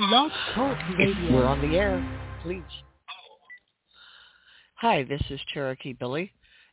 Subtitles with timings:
[0.00, 1.32] Love Talk Radio.
[1.32, 2.04] We're on the air.
[2.42, 2.62] Please.
[4.76, 6.32] Hi, this is Cherokee Billie,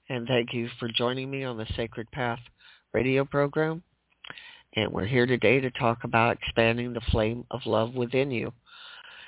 [0.10, 2.40] and thank you for joining me on the Sacred Path
[2.94, 3.84] radio program.
[4.76, 8.52] And we're here today to talk about expanding the flame of love within you.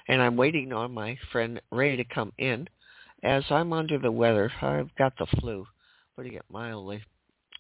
[0.07, 2.67] And I'm waiting on my friend Ray to come in
[3.23, 4.51] as I'm under the weather.
[4.61, 5.67] I've got the flu,
[6.15, 7.03] putting it mildly.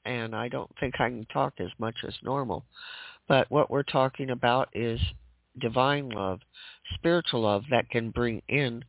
[0.05, 2.65] And I don't think I can talk as much as normal.
[3.27, 4.99] But what we're talking about is
[5.59, 6.39] divine love,
[6.95, 8.83] spiritual love that can bring in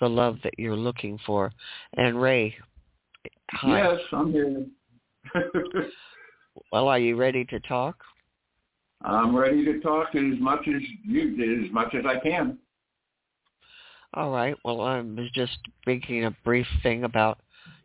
[0.00, 1.52] the love that you're looking for.
[1.96, 2.54] And Ray,
[3.50, 3.82] hi.
[3.82, 4.66] Yes, I'm here.
[6.72, 7.96] well, are you ready to talk?
[9.02, 12.58] I'm ready to talk as much as you did, as much as I can.
[14.14, 14.56] All right.
[14.64, 17.38] Well, I was just making a brief thing about,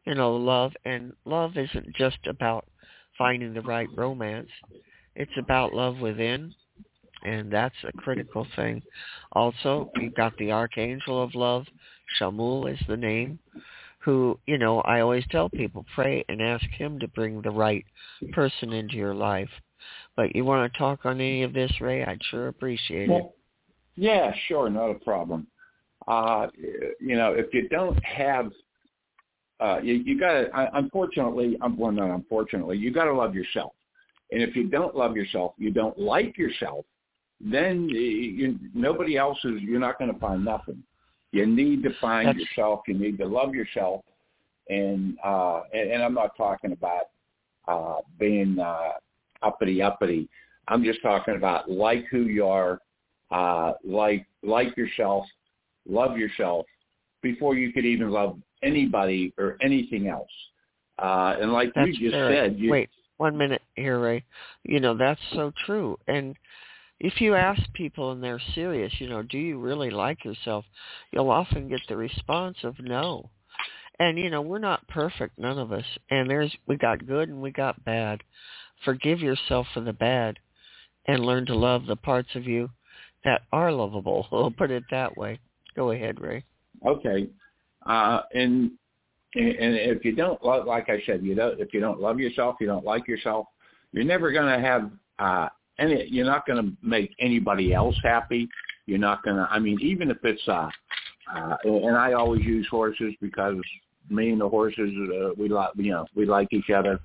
[0.05, 2.65] you know, love, and love isn't just about
[3.17, 4.49] finding the right romance.
[5.15, 6.55] It's about love within,
[7.23, 8.81] and that's a critical thing.
[9.33, 11.65] Also, you've got the Archangel of Love,
[12.19, 13.39] Chamuel is the name,
[13.99, 17.85] who, you know, I always tell people, pray and ask him to bring the right
[18.33, 19.49] person into your life.
[20.15, 22.03] But you want to talk on any of this, Ray?
[22.03, 23.31] I'd sure appreciate it.
[23.95, 25.47] Yeah, sure, not a problem.
[26.07, 26.47] Uh,
[26.99, 28.51] you know, if you don't have,
[29.59, 33.73] uh, you, you got to, unfortunately, well, not unfortunately, you got to love yourself.
[34.31, 36.85] And if you don't love yourself, you don't like yourself,
[37.43, 40.81] then you, nobody else is, you're not going to find nothing.
[41.31, 42.39] You need to find That's...
[42.39, 42.81] yourself.
[42.87, 44.01] You need to love yourself.
[44.69, 47.03] And, uh, and, and I'm not talking about,
[47.67, 48.91] uh, being, uh,
[49.41, 50.29] uppity uppity.
[50.67, 52.79] I'm just talking about like who you are,
[53.31, 55.25] uh, like, like yourself,
[55.89, 56.65] love yourself
[57.21, 60.29] before you could even love anybody or anything else.
[60.99, 64.23] Uh, and like That's you just said, you, wait, one minute here, Ray.
[64.63, 65.97] You know, that's so true.
[66.07, 66.35] And
[67.03, 70.63] if you ask people and they're serious, you know, do you really like yourself?
[71.11, 73.29] You'll often get the response of no.
[73.99, 75.83] And you know, we're not perfect, none of us.
[76.09, 78.21] And there's we got good and we got bad.
[78.85, 80.39] Forgive yourself for the bad
[81.05, 82.69] and learn to love the parts of you
[83.25, 84.25] that are lovable.
[84.31, 85.39] We'll put it that way.
[85.75, 86.45] Go ahead, Ray.
[86.87, 87.27] Okay.
[87.85, 88.71] Uh and
[89.35, 92.57] and if you don't love, like I said, you don't, if you don't love yourself,
[92.61, 93.47] you don't like yourself,
[93.91, 95.49] you're never going to have uh,
[95.79, 96.05] any.
[96.09, 98.49] You're not going to make anybody else happy.
[98.85, 99.47] You're not going to.
[99.49, 100.69] I mean, even if it's uh,
[101.33, 103.57] uh, and I always use horses because
[104.09, 106.99] me and the horses, uh, we like, you know, we like each other.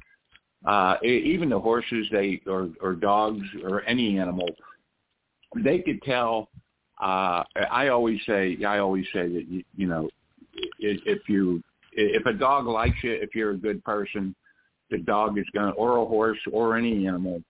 [0.64, 4.48] Uh, even the horses, they or or dogs or any animal,
[5.56, 6.48] they could tell.
[7.00, 10.08] Uh, I always say, I always say that you, you know,
[10.80, 11.62] if you
[11.92, 14.34] if a dog likes you, if you're a good person,
[14.90, 17.40] the dog is going to, or a horse or any animal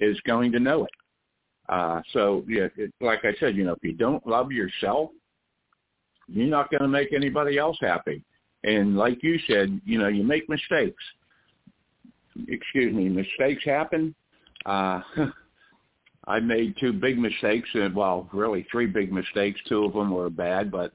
[0.00, 0.90] is going to know it.
[1.68, 5.10] Uh, so yeah, it, like I said, you know, if you don't love yourself,
[6.28, 8.22] you're not going to make anybody else happy.
[8.64, 11.02] And like you said, you know, you make mistakes.
[12.48, 14.14] Excuse me, mistakes happen.
[14.66, 15.00] Uh,
[16.26, 19.58] I made two big mistakes, and well, really three big mistakes.
[19.68, 20.92] Two of them were bad, but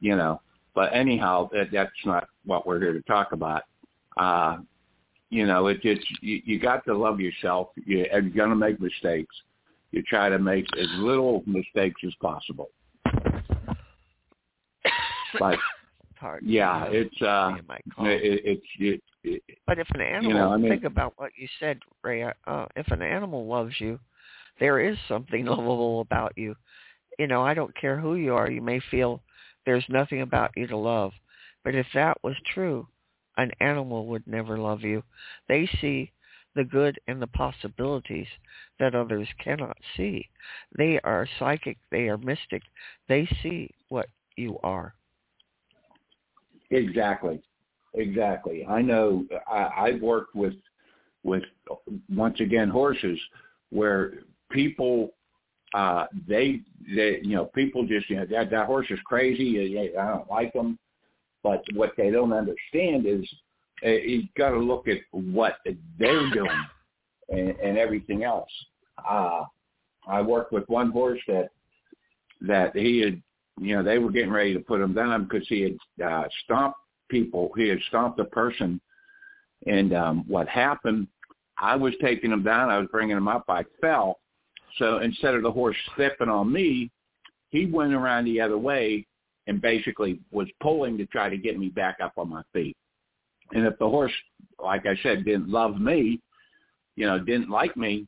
[0.00, 0.42] you know,
[0.74, 3.62] but anyhow, that, that's not what we're here to talk about.
[4.18, 4.58] Uh,
[5.30, 7.68] you know, it, it's you, you got to love yourself.
[7.74, 9.34] You, you're going to make mistakes.
[9.92, 12.70] You try to make as little mistakes as possible.
[15.38, 15.58] But
[16.18, 17.56] Pardon yeah, it's uh,
[17.98, 21.32] it, it's it, it, But if an animal, you know, I mean, think about what
[21.36, 22.24] you said, Ray.
[22.46, 23.98] Uh, if an animal loves you,
[24.58, 26.56] there is something lovable about you.
[27.18, 28.50] You know, I don't care who you are.
[28.50, 29.20] You may feel
[29.66, 31.12] there's nothing about you to love.
[31.64, 32.86] But if that was true,
[33.36, 35.02] an animal would never love you.
[35.48, 36.12] They see
[36.54, 38.26] the good and the possibilities
[38.78, 40.28] that others cannot see.
[40.76, 41.78] They are psychic.
[41.90, 42.62] They are mystic.
[43.08, 44.94] They see what you are.
[46.70, 47.42] Exactly.
[47.94, 48.66] Exactly.
[48.66, 50.54] I know I, I've worked with,
[51.22, 51.44] with
[52.08, 53.18] once again, horses
[53.70, 54.14] where
[54.50, 55.12] people
[55.74, 56.60] uh, they,
[56.94, 59.78] they, you know, people just, you know, that, that horse is crazy.
[59.98, 60.78] I don't like them.
[61.46, 63.24] But what they don't understand is
[63.84, 66.64] uh, you got to look at what they're doing
[67.28, 68.50] and, and everything else.
[69.08, 69.44] Uh,
[70.08, 71.50] I worked with one horse that,
[72.40, 73.22] that he had,
[73.60, 76.80] you know, they were getting ready to put him down because he had uh, stomped
[77.08, 77.52] people.
[77.56, 78.80] He had stomped a person.
[79.68, 81.06] And um, what happened,
[81.58, 82.70] I was taking him down.
[82.70, 83.44] I was bringing him up.
[83.48, 84.18] I fell
[84.78, 86.90] so instead of the horse stepping on me,
[87.50, 89.06] he went around the other way
[89.46, 92.76] and basically was pulling to try to get me back up on my feet.
[93.52, 94.12] And if the horse,
[94.58, 96.20] like I said, didn't love me,
[96.96, 98.06] you know, didn't like me,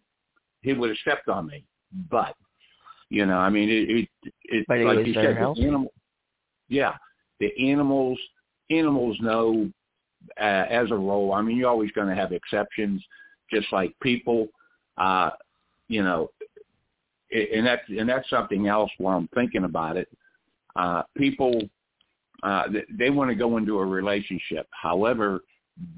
[0.63, 1.65] he would have stepped on me.
[2.11, 2.35] But
[3.11, 5.93] You know, I mean, it, it, it But like you said, the animal,
[6.69, 6.95] yeah,
[7.41, 8.19] the animals,
[8.71, 9.71] animals know
[10.41, 11.33] uh, as a rule.
[11.33, 13.03] I mean, you're always going to have exceptions,
[13.51, 14.49] just like people.
[14.99, 15.31] Uh,
[15.87, 16.31] you know,
[17.31, 20.09] and that's and that's something else while I'm thinking about it.
[20.79, 21.61] Uh, people,
[22.43, 24.67] uh, they, they want to go into a relationship.
[24.71, 25.41] However,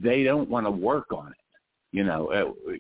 [0.03, 1.35] they don't want to work on it.
[1.93, 2.73] You know, uh,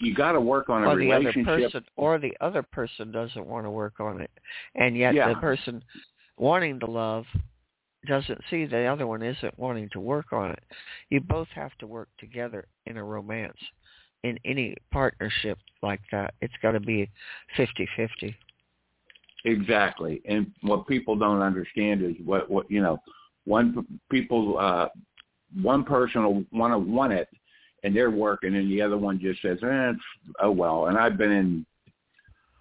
[0.00, 1.72] you got to work on a or the other relationship.
[1.72, 4.30] person or the other person doesn't want to work on it
[4.74, 5.28] and yet Yeah.
[5.28, 5.82] the person
[6.36, 7.26] wanting to love
[8.06, 10.62] doesn't see the other one isn't wanting to work on it
[11.10, 13.58] you both have to work together in a romance
[14.22, 17.10] in any partnership like that it's got to be
[17.56, 18.36] fifty fifty
[19.48, 20.20] Exactly.
[20.26, 22.98] And what people don't understand is what what you know,
[23.44, 24.88] one people uh
[25.62, 27.28] one person will want to want it
[27.82, 29.92] and they're working and the other one just says, eh,
[30.40, 30.86] oh well.
[30.86, 31.66] And I've been in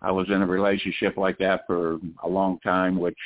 [0.02, 3.20] I was in a relationship like that for a long time which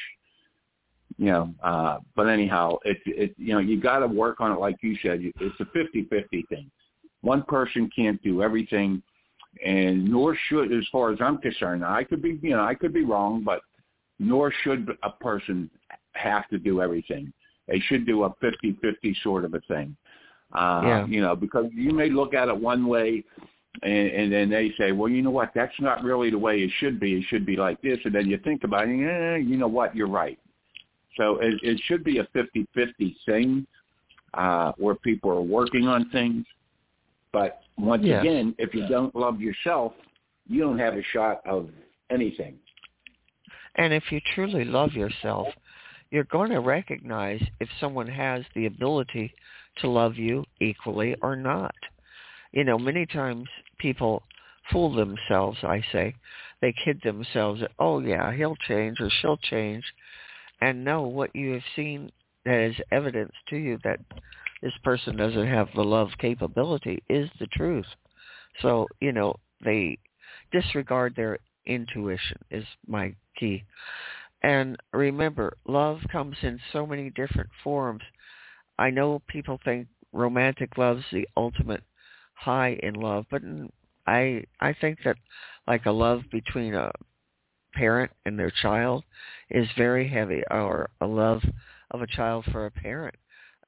[1.18, 4.60] you know, uh but anyhow, it it you know, you got to work on it
[4.60, 5.20] like you said.
[5.40, 6.72] It's a fifty-fifty thing.
[7.22, 9.04] One person can't do everything
[9.66, 12.94] and nor should, as far as I'm concerned, I could be, you know, I could
[12.94, 13.62] be wrong, but
[14.20, 15.70] nor should a person
[16.14, 17.32] have to do everything.
[17.68, 19.96] They should do a 50-50 sort of a thing.
[20.54, 21.06] Uh, Yeah.
[21.08, 23.24] You know, because you may look at it one way
[23.84, 26.72] and, and then they say, well, you know what, that's not really the way it
[26.80, 27.14] should be.
[27.14, 28.00] It should be like this.
[28.04, 30.38] And then you think about it, eh, you know what, you're right.
[31.18, 33.66] So it, it should be a 50-50 thing
[34.34, 36.46] uh, where people are working on things.
[37.34, 38.22] But once Yes.
[38.22, 39.94] again, if you don't love yourself,
[40.48, 41.70] you don't have a shot of
[42.10, 42.60] anything.
[43.76, 45.48] And if you truly love yourself,
[46.12, 49.34] you're going to recognize if someone has the ability
[49.78, 51.76] to love you equally or not.
[52.52, 53.48] You know, many times
[53.78, 54.24] people
[54.72, 56.16] fool themselves, I say.
[56.62, 59.84] They kid themselves that, oh yeah, he'll change or she'll change.
[60.60, 62.12] And no, what you have seen
[62.46, 64.00] that is evidence to you that
[64.62, 67.86] this person doesn't have the love capability is the truth.
[68.62, 69.98] So, you know, they
[70.52, 73.64] disregard their intuition is my key.
[74.44, 78.02] And remember, love comes in so many different forms.
[78.80, 81.84] I know people think romantic love's the ultimate
[82.34, 83.42] high in love, but
[84.08, 85.18] I I think that
[85.68, 86.92] like a love between a
[87.74, 89.04] parent and their child
[89.50, 91.44] is very heavy, or a love
[91.92, 93.16] of a child for a parent.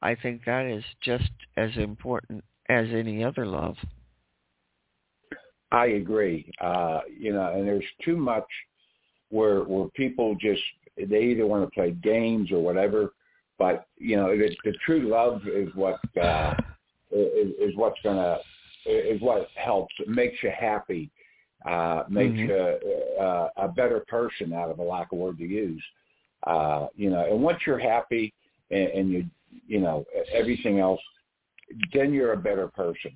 [0.04, 3.78] I think that is just as important as any other love.
[5.72, 6.52] I agree.
[6.60, 8.46] Uh, you know, and there's too much
[9.30, 10.62] where where people just
[10.98, 13.14] they either want to play games or whatever,
[13.58, 16.54] but you know, the, the true love is what uh,
[17.10, 18.40] is, is what's gonna
[18.86, 19.96] is what helps.
[20.06, 21.10] Makes you happy,
[21.66, 22.50] uh, makes Mhm.
[22.50, 25.84] you uh, a better person out of a lack of word to use.
[26.46, 28.34] Uh, you know, and once you're happy
[28.70, 29.26] and, and you
[29.68, 31.02] you know everything else,
[31.94, 33.12] then you're a better person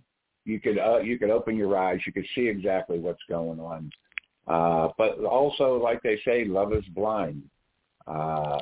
[0.48, 3.92] you could uh, you could open your eyes, you could see exactly what's going on.
[4.48, 7.44] Uh, but also, like they say, love is blind.
[8.07, 8.57] Uh,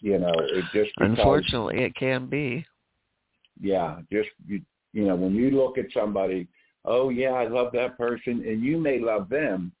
[0.00, 2.64] you know, it just because, Unfortunately, it can be.
[3.58, 4.60] yeah, just you,
[4.92, 6.46] you know, when you look at somebody,
[6.84, 9.72] oh yeah, I love that person, and you may love them,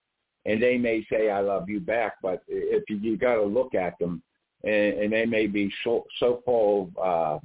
[0.46, 3.74] and they may say I love you back, but if you, you got to look
[3.74, 4.22] at them,
[4.64, 7.42] and, and they may be so so full of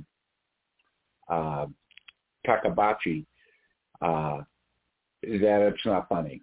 [1.29, 1.67] uh, uh,
[2.47, 3.25] takabachi
[4.01, 4.37] uh,
[5.21, 6.41] that it's not funny.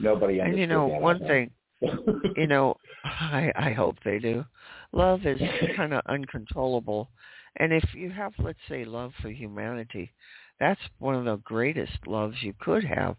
[0.00, 1.50] Nobody And you know, one thing,
[2.36, 4.44] you know, I I hope they do.
[4.92, 5.40] Love is
[5.76, 7.08] kind of uncontrollable,
[7.56, 10.12] and if you have, let's say, love for humanity,
[10.60, 13.16] that's one of the greatest loves you could have.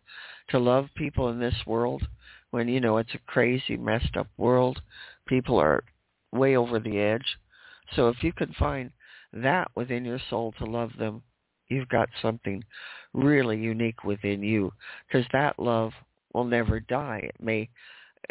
[0.50, 2.04] To love people in this world,
[2.52, 4.82] when you know it's a crazy, messed up world,
[5.28, 5.84] people are
[6.34, 7.38] way over the edge.
[7.96, 8.92] So if you can find
[9.34, 11.22] that within your soul to love them,
[11.70, 12.64] you've got something
[13.14, 14.72] really unique within you,
[15.08, 15.92] because that love
[16.34, 17.22] will never die.
[17.24, 17.70] It may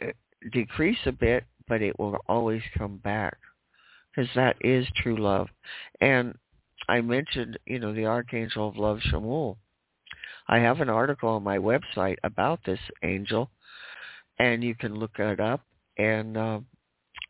[0.02, 0.08] uh,
[0.52, 3.36] decrease a bit, but it will always come back
[4.14, 5.48] because that is true love.
[6.00, 6.34] And
[6.88, 9.56] I mentioned, you know, the Archangel of Love, Chamuel.
[10.48, 13.50] I have an article on my website about this angel,
[14.38, 15.60] and you can look it up
[15.96, 16.60] and uh,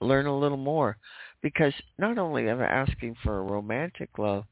[0.02, 0.96] learn a little more.
[1.42, 4.44] Because not only am I asking for a romantic love,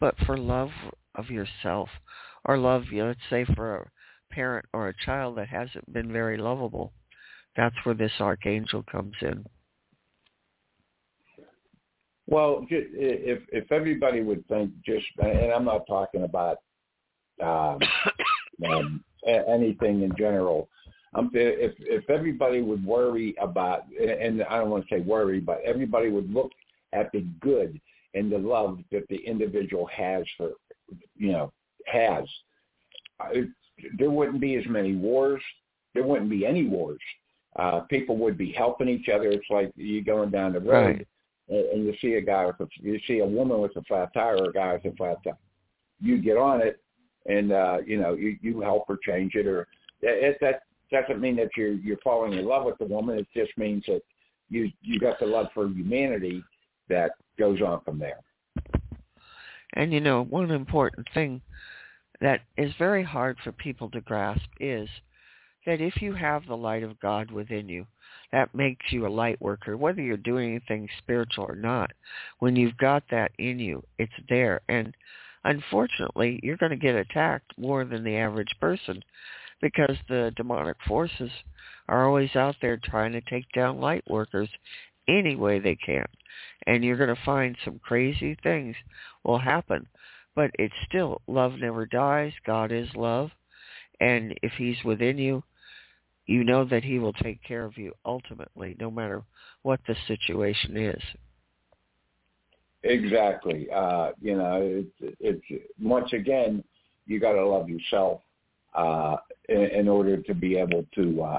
[0.00, 0.70] but for love
[1.14, 1.88] of yourself,
[2.44, 6.12] or love, you know, let's say for a parent or a child that hasn't been
[6.12, 6.92] very lovable.
[7.56, 9.44] That's where this archangel comes in.
[12.26, 16.58] Well, if if everybody would think just, and I'm not talking about
[17.42, 17.78] um,
[18.70, 20.68] um, anything in general,
[21.14, 25.60] Um, if if everybody would worry about, and I don't want to say worry, but
[25.64, 26.52] everybody would look
[26.92, 27.80] at the good
[28.14, 30.50] and the love that the individual has for,
[31.16, 31.52] you know,
[31.86, 32.24] has,
[33.98, 35.42] there wouldn't be as many wars.
[35.94, 37.00] There wouldn't be any wars.
[37.56, 39.30] Uh, people would be helping each other.
[39.30, 41.06] It's like you going down the road Right.
[41.48, 44.12] and, and you see a guy with a, you see a woman with a flat
[44.14, 45.34] tire or a guy with a flat tire.
[46.00, 46.80] You get on it
[47.26, 49.66] and, uh, you know, you, you help her change it or
[50.00, 53.18] it, that doesn't mean that you're, you're falling in love with the woman.
[53.18, 54.02] It just means that
[54.48, 56.42] you, you got the love for humanity
[56.88, 58.20] that goes on from there.
[59.74, 61.40] And you know, one important thing
[62.20, 64.88] that is very hard for people to grasp is
[65.66, 67.86] that if you have the light of God within you,
[68.32, 71.90] that makes you a light worker, whether you're doing anything spiritual or not.
[72.38, 74.60] When you've got that in you, it's there.
[74.68, 74.94] And
[75.44, 79.02] unfortunately, you're going to get attacked more than the average person
[79.60, 81.30] because the demonic forces
[81.88, 84.48] are always out there trying to take down light workers
[85.08, 86.06] any way they can.
[86.66, 88.76] And you're going to find some crazy things
[89.24, 89.86] will happen.
[90.36, 92.32] But it's still, love never dies.
[92.46, 93.30] God is love.
[94.00, 95.42] And if he's within you,
[96.26, 99.22] you know that he will take care of you ultimately, no matter
[99.62, 101.02] what the situation is.
[102.84, 103.68] Exactly.
[103.74, 106.62] Uh, you know, it's, it's once again,
[107.06, 108.20] you got to love yourself
[108.74, 109.16] uh,
[109.48, 111.38] in, in order to be able to uh,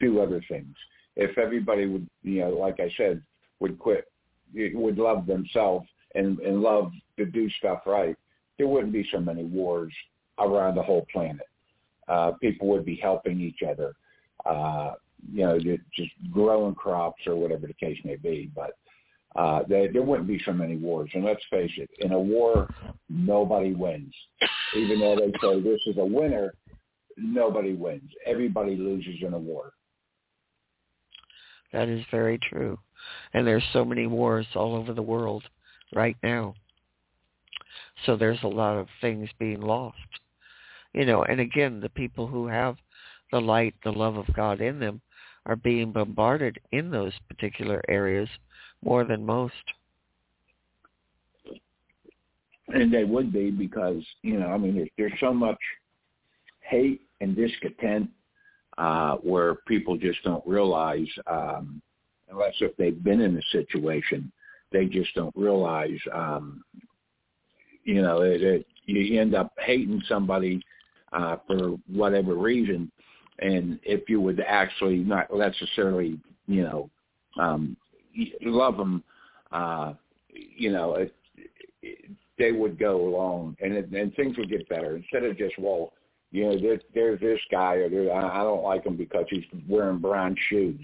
[0.00, 0.74] do other things.
[1.16, 3.22] If everybody would, you know, like I said,
[3.60, 4.10] would quit,
[4.54, 8.16] would love themselves and, and love to do stuff right,
[8.58, 9.92] there wouldn't be so many wars
[10.38, 11.46] around the whole planet.
[12.08, 13.94] Uh, people would be helping each other,
[14.46, 14.92] uh,
[15.32, 18.50] you know, just growing crops or whatever the case may be.
[18.54, 18.72] But
[19.36, 21.10] uh, there, there wouldn't be so many wars.
[21.14, 22.68] And let's face it, in a war,
[23.08, 24.12] nobody wins.
[24.76, 26.54] Even though they say this is a winner,
[27.16, 28.10] nobody wins.
[28.26, 29.72] Everybody loses in a war.
[31.72, 32.78] That is very true.
[33.32, 35.44] And there's so many wars all over the world
[35.94, 36.54] right now.
[38.06, 39.96] So there's a lot of things being lost.
[40.92, 42.76] You know, and again, the people who have
[43.30, 45.00] the light, the love of God in them
[45.46, 48.28] are being bombarded in those particular areas
[48.82, 49.54] more than most.
[52.68, 55.58] And they would be because, you know, I mean, there's, so much
[56.60, 58.08] hate and discontent
[58.78, 61.82] uh, where people just don't realize, um,
[62.30, 64.30] unless if they've been in a situation,
[64.70, 66.62] they just don't realize, um,
[67.84, 70.62] you know, that it, you end up hating somebody
[71.12, 72.90] uh, for whatever reason.
[73.40, 76.90] And if you would actually not necessarily, you know,
[77.38, 77.76] um,
[78.42, 79.02] love them,
[79.52, 79.94] uh,
[80.28, 81.14] you know, it,
[81.82, 85.58] it, they would go along and, it, and things would get better instead of just,
[85.58, 85.92] well,
[86.32, 89.98] you know, there, there's this guy or there, I don't like him because he's wearing
[89.98, 90.80] brown shoes,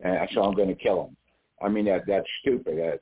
[0.00, 1.16] and so I'm going to kill him.
[1.62, 2.78] I mean, that that's stupid.
[2.78, 3.00] That,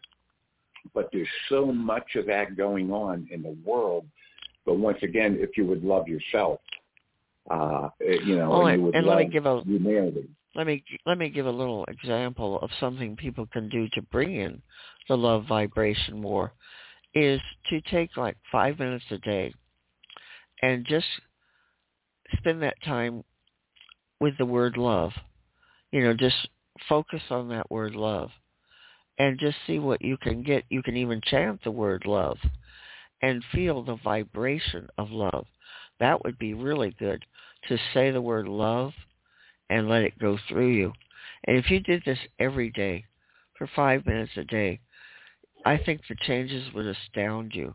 [0.95, 4.05] but there's so much of that going on in the world.
[4.67, 6.61] But once again, if you would love yourself,
[7.51, 10.29] uh, you know, Well, and, you would and love let me give a humanity.
[10.55, 14.35] Let me let me give a little example of something people can do to bring
[14.37, 14.61] in
[15.09, 16.53] the love vibration more
[17.15, 19.53] is to take like five minutes a day
[20.63, 21.07] and just
[22.37, 23.25] spend that time
[24.21, 25.13] with the word love.
[25.91, 26.37] You know, just
[26.89, 28.31] focus on that word love
[29.19, 30.65] and just see what you can get.
[30.69, 32.39] You can even chant the word love
[33.23, 35.47] and feel the vibration of love.
[35.99, 37.25] That would be really good
[37.69, 38.93] to say the word love
[39.71, 40.93] and let it go through you.
[41.45, 43.07] And if you did this every day
[43.57, 44.81] for five minutes a day,
[45.65, 47.75] I think the changes would astound you.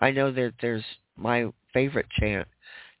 [0.00, 0.84] I know that there's
[1.16, 2.48] my favorite chant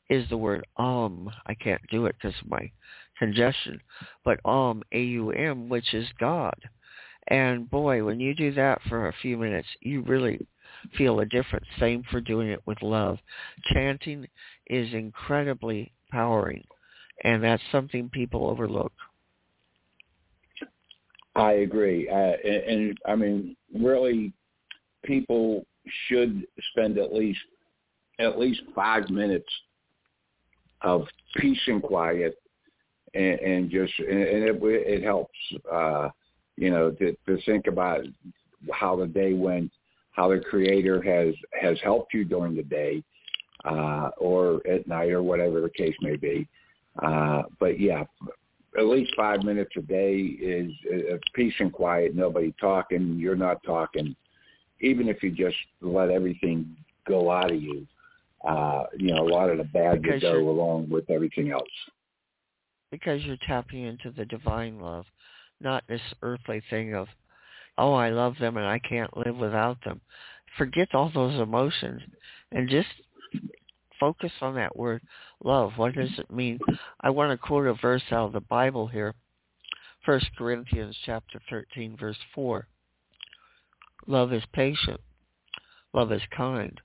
[0.08, 1.30] is the word um.
[1.46, 2.70] I can't do it because of my
[3.18, 3.80] congestion,
[4.24, 6.56] but um, A-U-M, which is God.
[7.28, 10.46] And boy, when you do that for a few minutes, you really
[10.96, 11.66] feel a difference.
[11.78, 13.18] Same for doing it with love.
[13.72, 14.26] Chanting
[14.66, 16.64] is incredibly powering,
[17.22, 18.92] and that's something people overlook.
[21.36, 24.32] I agree, uh, and, and I mean, really,
[25.04, 25.64] people
[26.08, 27.40] should spend at least
[28.18, 29.48] at least five minutes
[30.82, 32.36] of peace and quiet,
[33.14, 35.38] and, and just and it it helps,
[35.72, 36.08] uh,
[36.56, 38.00] you know, to, to think about
[38.72, 39.70] how the day went,
[40.12, 43.02] how the Creator has has helped you during the day,
[43.64, 46.46] uh, or at night, or whatever the case may be.
[47.02, 48.04] Uh, but yeah,
[48.78, 53.62] at least five minutes a day is uh, peace and quiet, nobody talking, you're not
[53.64, 54.14] talking.
[54.80, 57.86] Even if you just let everything go out of you,
[58.46, 61.68] uh, you know, a lot of the bad Because will go along with everything else.
[62.90, 65.04] because you're tapping into the divine love,
[65.60, 67.08] not this earthly thing of,
[67.76, 70.00] oh, I love them and I can't live without them.
[70.56, 72.00] Forget all those emotions
[72.52, 72.88] and just
[74.00, 75.02] focus on that word
[75.44, 75.72] love.
[75.76, 76.58] What does it mean?
[77.00, 79.14] I want to quote a verse out of the Bible here.
[80.04, 82.66] First Corinthians chapter 13 verse 4.
[84.06, 85.00] Love is patient.
[85.92, 86.80] Love is kind.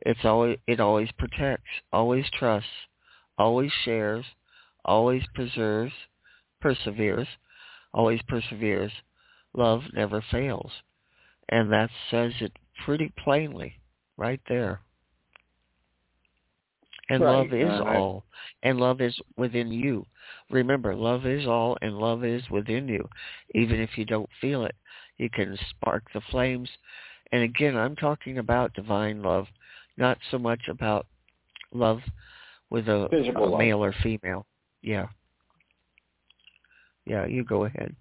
[0.00, 2.68] It's always it always protects, always trusts,
[3.36, 4.24] always shares,
[4.84, 5.92] always preserves,
[6.60, 7.26] perseveres,
[7.92, 8.92] always perseveres.
[9.54, 10.70] Love never fails.
[11.48, 12.52] And that says it
[12.84, 13.80] pretty plainly
[14.16, 14.80] right there.
[17.08, 17.32] And Right.
[17.32, 18.24] love is Uh, all.
[18.62, 20.06] And love is within you.
[20.50, 23.08] Remember, love is all and love is within you.
[23.54, 24.74] Even if you don't feel it,
[25.18, 26.68] you can spark the flames.
[27.32, 29.46] And again, I'm talking about divine love,
[29.96, 31.06] not so much about
[31.72, 32.00] love
[32.70, 34.46] with a, Physical a male or female.
[34.82, 35.08] Yeah.
[37.04, 37.94] Yeah, you go ahead.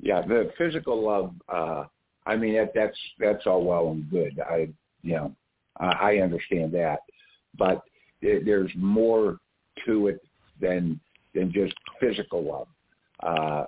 [0.00, 1.34] Yeah, the physical love.
[1.48, 1.84] uh
[2.26, 4.38] I mean, that, that's that's all well and good.
[4.38, 4.68] I,
[5.02, 5.34] you know,
[5.78, 6.98] I, I understand that,
[7.56, 7.82] but
[8.20, 9.38] there's more
[9.86, 10.20] to it
[10.60, 11.00] than
[11.34, 12.68] than just physical love.
[13.22, 13.64] Uh,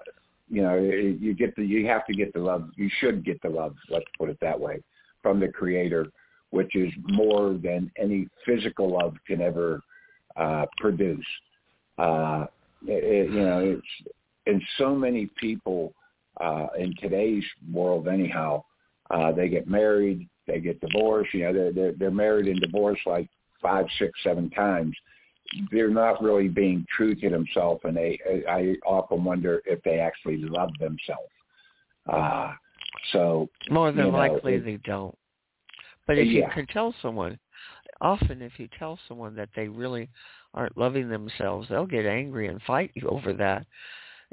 [0.48, 2.68] you know, you get the you have to get the love.
[2.76, 3.76] You should get the love.
[3.88, 4.82] Let's put it that way,
[5.22, 6.10] from the Creator,
[6.50, 9.80] which is more than any physical love can ever
[10.36, 11.24] uh, produce.
[11.98, 12.46] Uh,
[12.86, 14.12] it, you know, it's
[14.46, 15.92] and so many people
[16.40, 18.64] uh, in today's world, anyhow,
[19.10, 21.32] uh, they get married, they get divorced.
[21.34, 23.28] You know, they're, they're they're married and divorced like
[23.60, 24.94] five, six, seven times.
[25.72, 28.18] They're not really being true to themselves, and they.
[28.48, 31.32] I often wonder if they actually love themselves.
[32.08, 32.52] Uh,
[33.12, 35.16] so More than you know, likely it- they don't.
[36.06, 37.38] But if you can tell someone,
[38.00, 40.08] often if you tell someone that they really
[40.54, 43.66] aren't loving themselves, they'll get angry and fight you over that.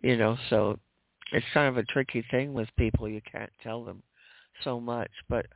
[0.01, 0.79] You know, so
[1.31, 3.09] it's kind of a tricky thing with people.
[3.09, 4.01] You can't tell them
[4.63, 5.11] so much.
[5.29, 5.47] But,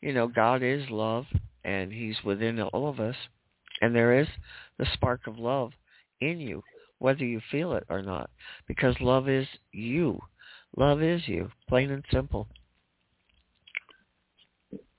[0.00, 1.26] you know, God is love
[1.64, 3.16] and he's within all of us.
[3.82, 4.28] And there is
[4.78, 5.72] the spark of love
[6.20, 6.62] in you,
[6.98, 8.30] whether you feel it or not.
[8.66, 10.20] Because love is you.
[10.76, 12.46] Love is you, plain and simple.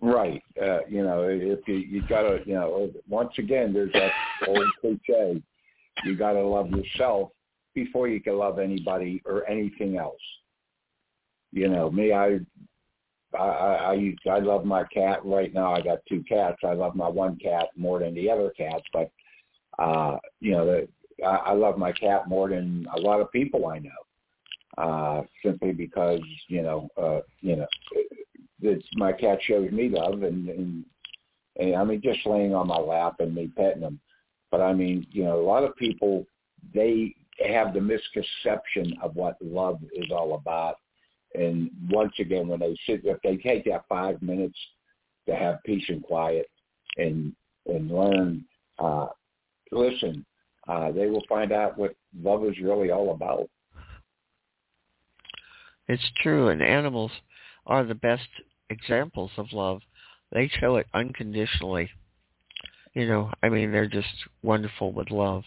[0.02, 0.44] Right.
[0.62, 4.12] Uh, you know, if you you gotta, you know, once again, there's that
[4.48, 5.42] old cliche:
[6.04, 7.30] you gotta love yourself
[7.76, 10.20] before you can love anybody or anything else.
[11.52, 12.40] You know, me, I,
[13.38, 15.26] I, I, I I love my cat.
[15.26, 16.58] Right now, I got two cats.
[16.64, 19.10] I love my one cat more than the other cats, but
[19.80, 23.68] uh, you know, the, I, I love my cat more than a lot of people
[23.68, 23.90] I know.
[24.78, 27.68] Uh, simply because you know, uh, you know,
[28.62, 30.86] that my cat shows me love and, and
[31.58, 34.00] and I mean just laying on my lap and me petting him.
[34.50, 36.26] But I mean, you know, a lot of people
[36.74, 37.16] they
[37.46, 40.76] have the misconception of what love is all about.
[41.34, 44.58] And once again, when they sit, if they take that five minutes
[45.28, 46.48] to have peace and quiet
[46.98, 47.34] and
[47.68, 48.44] and learn,
[48.80, 49.08] uh,
[49.72, 50.26] listen,
[50.68, 53.50] uh, they will find out what love is really all about.
[55.88, 57.12] It's true, and animals
[57.66, 58.28] are the best
[58.70, 59.82] examples of love.
[60.32, 61.90] They show it unconditionally.
[62.94, 64.08] You know, I mean, they're just
[64.44, 65.44] wonderful with love.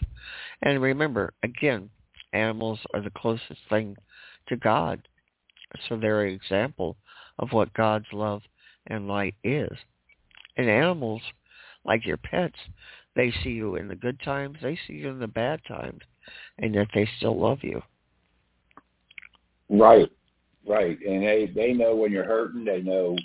[0.62, 1.90] And remember, again,
[2.32, 3.96] animals are the closest thing
[4.48, 5.06] to God.
[5.88, 6.96] So they're an example
[7.38, 8.42] of what God's love
[8.86, 9.72] and light is.
[10.56, 11.22] And animals,
[11.84, 12.58] like your pets,
[13.16, 16.00] they see you in the good times, they see you in the bad times,
[16.58, 17.82] and yet they still love you.
[19.70, 20.10] Right,
[20.66, 22.64] right, and they they know when you're hurting.
[22.64, 23.16] They know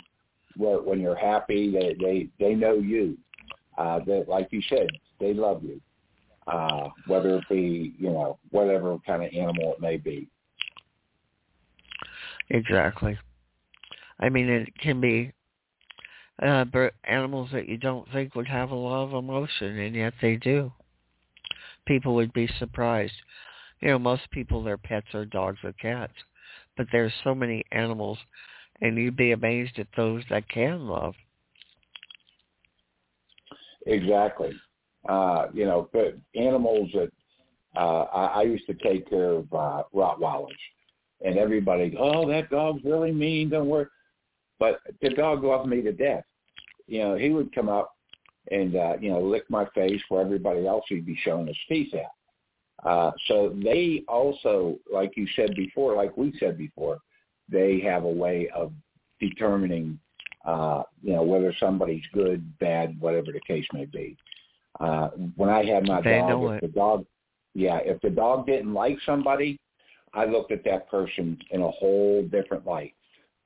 [0.56, 1.72] what when you're happy.
[1.72, 3.18] They they they know you.
[3.78, 4.88] Uh, that like you said,
[5.20, 5.80] they love you.
[6.48, 10.28] Uh, whether it be you know whatever kind of animal it may be.
[12.50, 13.18] Exactly.
[14.20, 15.34] I mean, it can be
[16.42, 16.66] uh,
[17.04, 20.72] animals that you don't think would have a lot of emotion, and yet they do.
[21.86, 23.14] People would be surprised.
[23.82, 26.14] You know, most people, their pets are dogs or cats,
[26.76, 28.18] but there's so many animals,
[28.82, 31.16] and you'd be amazed at those that can love.
[33.86, 34.54] Exactly.
[35.08, 37.10] Uh, you know, but animals that
[37.78, 40.48] uh, I, I used to take care of uh, Rottweilers,
[41.22, 43.50] and everybody, oh, that dog's really mean.
[43.50, 43.88] Don't worry.
[44.60, 46.24] But the dog loved me to death.
[46.88, 47.96] You know, he would come up
[48.52, 51.94] and uh, you know lick my face where everybody else he'd be showing his teeth
[51.94, 52.88] at.
[52.88, 57.00] Uh, so they also, like you said before, like we said before,
[57.50, 58.72] they have a way of
[59.20, 60.00] determining,
[60.46, 64.16] uh, you know, whether somebody's good, bad, whatever the case may be.
[64.80, 67.06] Uh, when I had my They dog, if the dog,
[67.54, 69.60] yeah, if the dog didn't like somebody,
[70.14, 72.96] I looked at that person in a whole different light.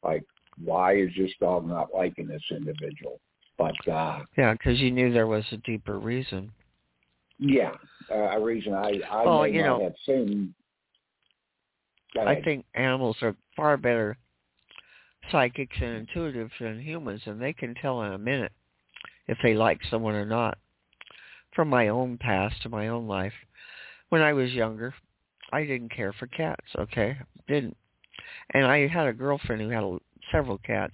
[0.04, 0.24] Like,
[0.64, 3.20] why is this dog not liking this individual?
[3.58, 6.52] But uh Yeah, because you knew there was a deeper reason.
[7.40, 7.72] yeah,
[8.12, 10.54] uh, a reason I I Well, may you not know, have seen.
[12.20, 14.18] I think animals are far better
[15.32, 18.52] psychics and intuitives than humans, and they can tell in a minute
[19.28, 20.58] if they like someone or not.
[21.56, 23.34] From my own past to my own life,
[24.10, 24.94] when I was younger,
[25.54, 26.66] I didn't care for cats.
[26.78, 27.16] Okay,
[27.48, 27.78] didn't.
[28.54, 29.98] And I had a girlfriend who had a,
[30.32, 30.94] several cats,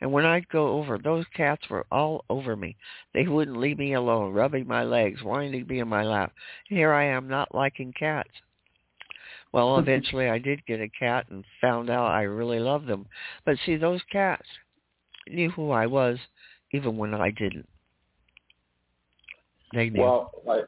[0.00, 2.76] and when I'd go over, those cats were all over me.
[3.12, 6.32] They wouldn't leave me alone, rubbing my legs, wanting to be in my lap.
[6.68, 8.30] Here I am, not liking cats.
[9.52, 13.06] Well, eventually I did get a cat and found out I really loved them.
[13.44, 14.46] But see, those cats
[15.28, 16.18] knew who I was
[16.72, 17.68] even when I didn't.
[19.74, 20.00] They knew.
[20.00, 20.64] Well, like,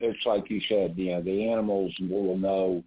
[0.00, 2.82] it's like you said, you know, the animals will know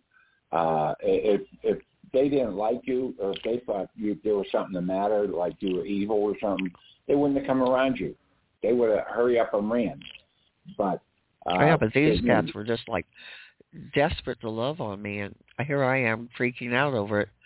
[0.52, 1.80] uh, if if
[2.14, 5.56] they didn't like you or if they thought you there was something the matter, like
[5.60, 6.72] you were evil or something,
[7.08, 8.16] they wouldn't have come around you.
[8.62, 10.00] They would have hurry up and ran.
[10.78, 11.02] But
[11.46, 13.06] uh, yeah, but these cats were just like
[13.94, 17.30] desperate to love on me, and here I am freaking out over it.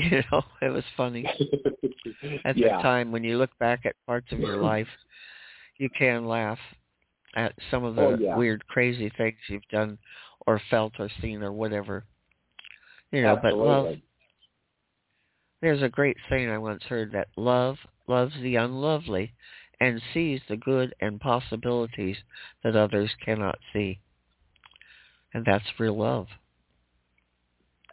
[0.00, 1.26] You know, it was funny
[2.44, 2.76] at yeah.
[2.76, 4.86] the time when you look back at parts of your life.
[5.78, 6.60] You can laugh
[7.34, 8.36] at some of the Oh, yeah.
[8.36, 9.98] weird, crazy things you've done,
[10.46, 12.04] or felt, or seen, or whatever.
[13.12, 13.96] You know, but love.
[15.60, 19.32] There's a great saying I once heard that love loves the unlovely,
[19.80, 22.16] and sees the good and possibilities
[22.64, 24.00] that others cannot see.
[25.34, 26.26] And that's real love.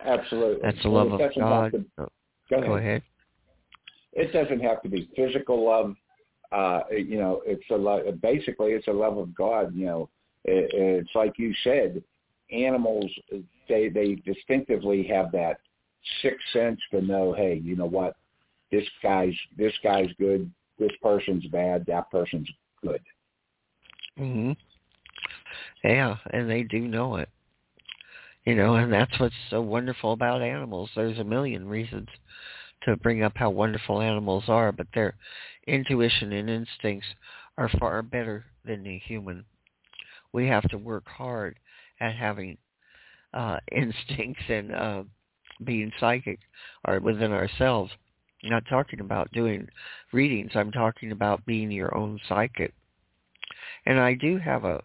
[0.04, 0.62] Absolutely.
[0.62, 1.71] That's the love of God.
[1.71, 2.08] to- Oh,
[2.50, 2.67] go ahead.
[2.67, 3.04] Go ahead.
[4.13, 5.95] it doesn't have to be physical love.
[6.56, 8.04] Uh, you know, it's a love.
[8.22, 9.76] Basically, it's a love of God.
[9.76, 10.10] You know,
[10.46, 12.02] it, it's like you said,
[12.50, 13.12] animals
[13.68, 15.58] they they distinctively have that
[16.22, 17.34] sixth sense to know.
[17.34, 18.15] Hey, you know what?
[18.72, 20.50] This guy's this guy's good.
[20.80, 21.86] This person's bad.
[21.88, 22.50] That person's
[22.82, 23.02] good.
[24.18, 24.56] Mhm.
[25.84, 27.30] Yeah, and they do know it.
[28.46, 30.89] You know, and that's what's so wonderful about animals.
[30.96, 32.08] There's a million reasons
[32.84, 35.15] to bring up how wonderful animals are, but their
[35.67, 37.08] intuition and instincts
[37.58, 39.45] are far better than the human.
[40.34, 41.58] We have to work hard
[41.99, 42.58] at having
[43.34, 45.04] uh instincts and uh
[45.63, 46.39] being psychic
[46.86, 47.91] or within ourselves.
[48.43, 49.67] I'm not talking about doing
[50.12, 50.51] readings.
[50.54, 52.73] I'm talking about being your own psychic.
[53.86, 54.82] And I do have a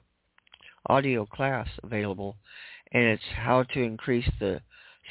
[0.86, 2.36] audio class available
[2.92, 4.60] and it's how to increase the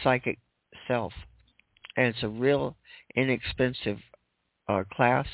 [0.04, 0.40] psychic
[0.88, 1.14] self.
[1.96, 2.76] And it's a real
[3.16, 4.00] inexpensive
[4.70, 5.28] uh, class,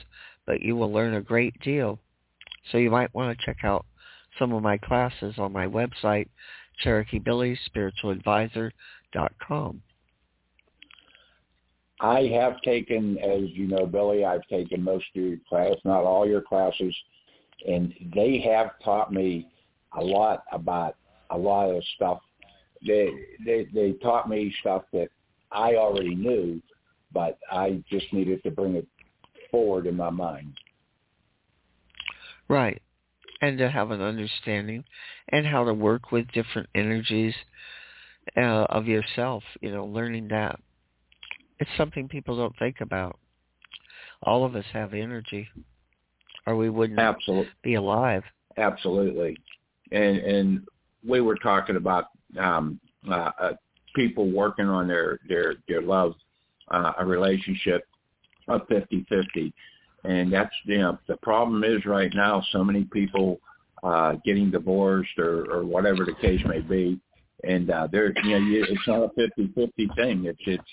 [0.47, 1.99] but you will learn a great deal.
[2.71, 3.85] So you might want to check out
[4.39, 6.29] some of my classes on my website,
[6.83, 9.81] CherokeeBillySpiritualAdvisor.com.
[12.01, 16.27] I have taken, as you know, Billie, I've taken most of your class, not all
[16.27, 16.93] your classes,
[17.67, 19.47] and they have taught me
[19.97, 20.97] a lot about
[21.29, 22.19] a lot of stuff.
[22.85, 23.11] They
[23.45, 25.07] they they taught me stuff that
[25.53, 26.61] I already knew,
[27.13, 28.85] but I just needed to bring it
[29.55, 30.51] forward in my mind.
[32.49, 32.81] Right.
[33.41, 34.83] And to have an understanding
[35.29, 37.33] and how to work with different energies
[38.35, 40.59] uh, of yourself, you know, learning that.
[41.59, 43.17] It's something people don't think about.
[44.23, 45.47] All of us have energy
[46.45, 47.51] or we wouldn't Absolutely.
[47.63, 48.23] be alive.
[48.57, 49.37] Absolutely.
[49.93, 50.67] And and
[51.07, 52.77] we were talking about um,
[53.09, 53.53] uh, uh,
[53.95, 56.15] people working on their their their love,
[56.71, 57.87] uh, a relationship
[58.67, 59.53] fifty fifty,
[60.03, 63.39] and that's you know the problem is right now so many people
[63.83, 66.99] uh, getting divorced or or whatever the case may be,
[67.43, 70.25] and uh, they're you know you, it's not a fifty fifty thing.
[70.25, 70.63] It's it's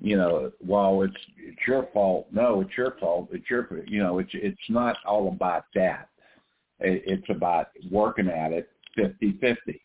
[0.00, 3.28] you know, while it's it's your fault, no, it's your fault.
[3.32, 6.08] It's your, you know, it's it's not all about that.
[6.80, 9.82] It, it's about working at it fifty fifty,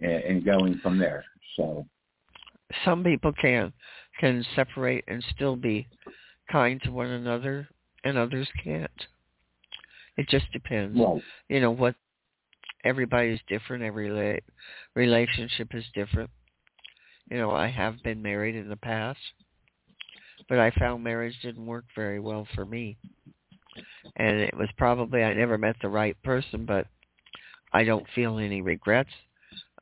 [0.00, 1.24] and, and going from there.
[1.56, 1.86] So
[2.84, 3.72] Some people can
[4.18, 5.86] can separate and still be
[6.50, 7.68] kind to one another
[8.04, 8.90] and others can't.
[10.16, 10.98] It just depends.
[10.98, 11.94] well, you know what
[12.84, 14.40] everybody's different every rela-
[14.94, 16.30] relationship is different.
[17.30, 19.18] You know i have been married in the past
[20.48, 22.98] but i found marriage didn't work very well for me.
[24.16, 26.86] And it was probably i never met the right person but
[27.72, 29.10] i don't feel any regrets.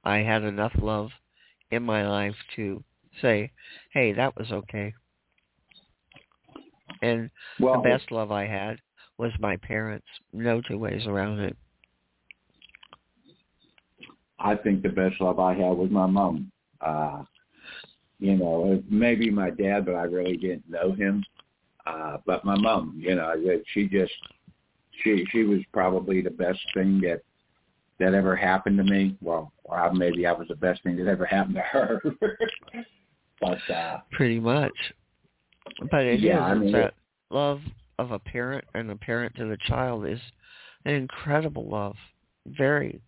[0.04, 1.10] I had enough love
[1.70, 2.84] in my life to
[3.20, 3.50] say
[3.92, 4.94] hey that was okay
[7.02, 8.78] and well, the best love i had
[9.18, 11.56] was my parents no two ways around it
[14.40, 16.50] I think the best love I had was my mom.
[16.80, 17.22] Uh,
[18.18, 21.24] you know, maybe my dad, but I really didn't know him.
[21.86, 23.34] Uh, but my mom, you know,
[23.72, 24.12] she just
[25.02, 27.22] she she was probably the best thing that
[27.98, 29.16] that ever happened to me.
[29.20, 32.02] Well, or maybe I was the best thing that ever happened to her.
[33.40, 34.72] but uh pretty much.
[35.90, 36.94] But it yeah, is, I mean, that
[37.30, 37.60] love
[37.98, 40.20] of a parent and a parent to the child is
[40.84, 41.96] an incredible love.
[42.46, 43.00] Very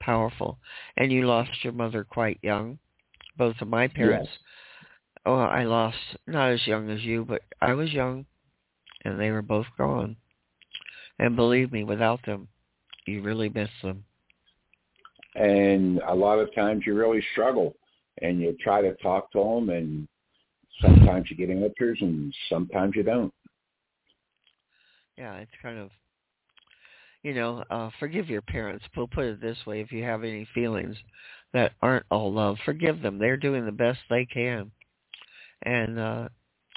[0.00, 0.58] powerful.
[0.96, 2.78] And you lost your mother quite young.
[3.36, 4.28] Both of my parents.
[4.30, 4.38] Yes.
[5.26, 8.24] Oh, I lost not as young as you, but I was young,
[9.04, 10.16] and they were both gone.
[11.18, 12.48] And believe me, without them,
[13.06, 14.04] you really miss them.
[15.34, 17.76] And a lot of times you really struggle,
[18.22, 20.08] and you try to talk to them, and
[20.80, 23.32] sometimes you get answers, and sometimes you don't.
[25.16, 25.90] Yeah, it's kind of
[27.22, 28.84] you know, uh, forgive your parents.
[28.96, 30.96] We'll put it this way: if you have any feelings
[31.52, 33.18] that aren't all love, forgive them.
[33.18, 34.70] They're doing the best they can,
[35.62, 36.28] and uh,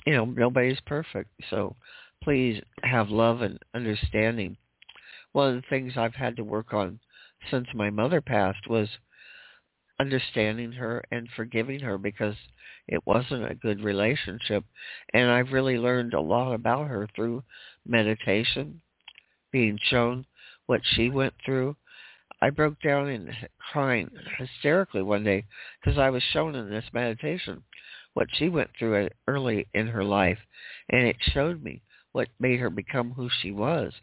[0.05, 1.29] you know, nobody's perfect.
[1.49, 1.75] So
[2.23, 4.57] please have love and understanding.
[5.33, 6.99] One of the things I've had to work on
[7.49, 8.89] since my mother passed was
[10.01, 12.35] understanding her and forgiving her because
[12.87, 14.63] it wasn't a good relationship.
[15.13, 17.43] And I've really learned a lot about her through
[17.85, 18.81] meditation,
[19.51, 20.25] being shown
[20.65, 21.75] what she went through.
[22.41, 23.29] I broke down and
[23.71, 24.09] crying
[24.39, 25.45] hysterically one day
[25.79, 27.61] because I was shown in this meditation
[28.15, 30.39] what she went through early in her life,
[30.89, 33.93] and it showed me what made her become who she was,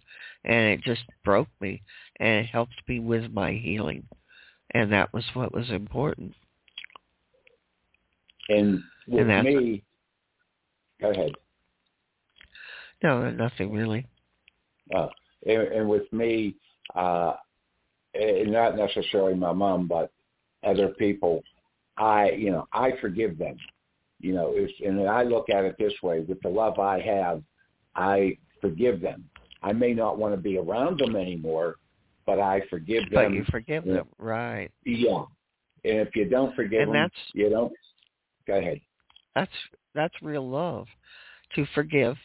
[0.44, 1.82] and it just broke me,
[2.20, 4.06] and it helped me with my healing,
[4.72, 6.34] and that was what was important.
[8.48, 9.82] And with And me,
[11.00, 11.32] go ahead.
[13.02, 14.06] No, nothing really.
[14.94, 15.08] Uh,
[15.46, 16.56] and, and with me,
[16.94, 17.34] uh,
[18.14, 20.10] and not necessarily my mom, but
[20.64, 21.42] other people,
[21.96, 23.56] I, you know, I forgive them.
[24.20, 27.42] You know, it's, and I look at it this way: with the love I have,
[27.94, 29.28] I forgive them.
[29.62, 31.76] I may not want to be around them anymore,
[32.28, 33.34] but I forgive But them.
[33.34, 34.70] you forgive them, right?
[34.84, 35.22] Yeah.
[35.84, 37.72] And if you don't forgive And them, that's you don't.
[38.46, 38.80] Go ahead.
[39.34, 39.50] that's
[39.94, 40.86] that's real love
[41.54, 42.16] to forgive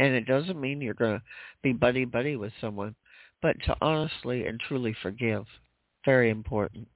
[0.00, 1.22] and it doesn't mean you're going to
[1.62, 2.94] be buddy buddy with someone
[3.42, 5.44] but to honestly and truly forgive
[6.04, 6.86] very important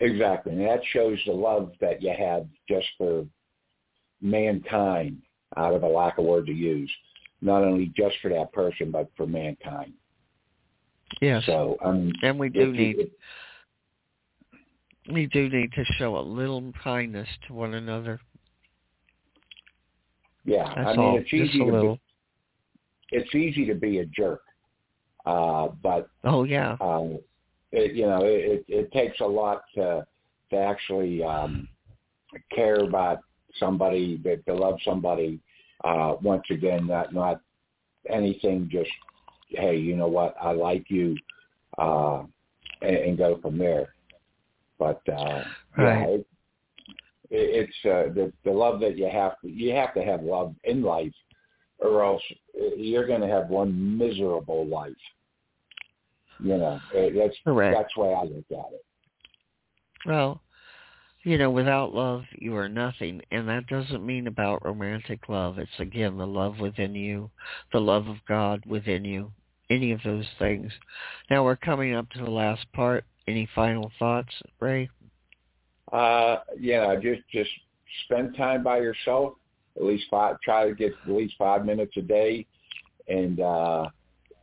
[0.00, 0.52] Exactly.
[0.52, 3.24] And that shows the love that you have just for
[4.20, 5.22] mankind,
[5.56, 6.90] out of a lack of word to use.
[7.40, 9.94] Not only just for that person, but for mankind.
[11.20, 13.12] Yes So, um, and we do you- need if-
[15.12, 18.20] we do need to show a little kindness to one another
[20.44, 22.00] yeah, that's I mean, all it's easy to be,
[23.10, 24.42] it's easy to be a jerk,
[25.24, 27.18] uh, but oh yeah um,
[27.72, 30.06] it, you know, it, it takes a lot to
[30.50, 31.68] to actually um,
[32.54, 33.20] care about
[33.58, 35.40] somebody, to, to love somebody.
[35.84, 37.40] Uh, once again, not not
[38.08, 38.68] anything.
[38.70, 38.90] Just
[39.48, 40.34] hey, you know what?
[40.40, 41.16] I like you,
[41.78, 42.22] uh,
[42.82, 43.94] and, and go from there.
[44.78, 45.42] But uh,
[45.78, 46.08] yeah, Right.
[46.08, 46.26] it,
[47.30, 49.40] it, it's uh, the the love that you have.
[49.40, 51.14] To, you have to have love in life,
[51.78, 52.22] or else
[52.76, 54.92] you're going to have one miserable life.
[56.38, 58.84] You know, that's correct that's the way I look at it.
[60.04, 60.40] well
[61.26, 65.68] you know without love you are nothing and that doesn't mean about romantic love it's
[65.80, 67.28] again the love within you
[67.72, 69.32] the love of god within you
[69.68, 70.70] any of those things
[71.28, 74.88] now we're coming up to the last part any final thoughts ray
[75.92, 77.50] Uh, yeah, just just
[78.04, 79.34] spend time by yourself.
[79.76, 80.40] At least five.
[80.40, 82.46] Try to get at least five minutes a day,
[83.08, 83.86] and uh,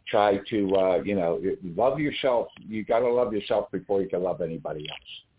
[0.07, 1.41] try to uh, you know
[1.75, 2.47] love yourself.
[2.65, 5.32] You got to love yourself before you can love anybody else.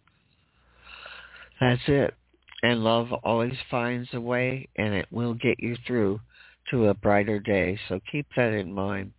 [1.60, 2.14] That's it.
[2.62, 6.20] And love always finds a way and it will get you through
[6.70, 7.78] to a brighter day.
[7.88, 9.12] So keep that in mind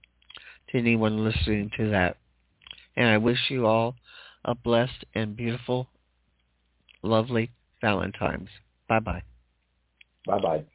[0.70, 2.18] to anyone listening to that.
[2.96, 3.96] And I wish you all
[4.44, 5.90] a blessed and beautiful,
[7.04, 8.50] lovely Valentine's.
[8.88, 9.22] Bye-bye.
[10.26, 10.66] Bye bye.